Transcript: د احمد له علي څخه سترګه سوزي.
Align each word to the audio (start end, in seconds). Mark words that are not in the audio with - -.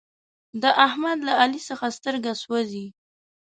د 0.61 0.63
احمد 0.85 1.19
له 1.27 1.33
علي 1.41 1.61
څخه 1.69 1.85
سترګه 1.97 2.31
سوزي. 2.43 2.85